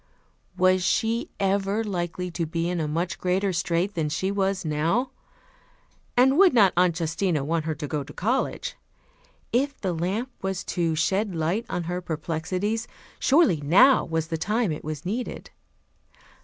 [0.57, 5.11] Was she ever likely to be in a much greater strait than she was now?
[6.17, 8.75] And would not Aunt Justina want her to go to college?
[9.53, 12.87] If the lamp was to shed light on her perplexities,
[13.19, 15.51] surely now was the time it was needed.